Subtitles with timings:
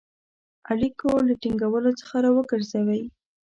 [0.71, 3.01] اړیکو له ټینګولو څخه را وګرځوی.